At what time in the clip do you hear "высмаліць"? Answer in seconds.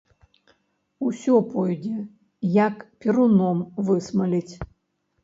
3.91-4.53